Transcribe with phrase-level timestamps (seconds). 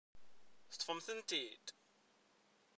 [0.71, 1.65] Teṭṭfemt-tent-id?